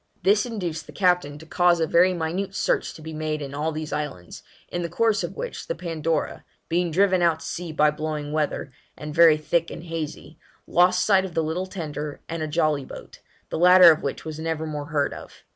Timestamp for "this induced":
0.23-0.87